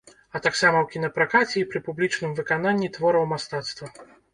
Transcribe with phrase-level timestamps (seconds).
[0.37, 3.97] А таксама ў кінапракаце і пры публічным выкананні твораў мастацтва.